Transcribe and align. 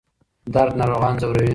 درد 0.53 0.73
ناروغان 0.79 1.15
ځوروي. 1.21 1.49